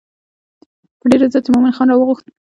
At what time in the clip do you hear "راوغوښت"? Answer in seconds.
1.89-2.25